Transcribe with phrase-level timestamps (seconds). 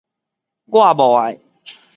[0.65, 1.39] 我無愛